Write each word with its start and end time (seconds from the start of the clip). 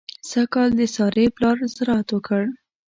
سږ 0.29 0.45
کال 0.53 0.69
د 0.79 0.81
سارې 0.95 1.25
پلار 1.35 1.57
زراعت 1.75 2.07
وکړ. 2.11 2.43